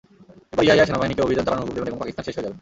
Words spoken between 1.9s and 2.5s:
এবং পাকিস্তান শেষ হয়ে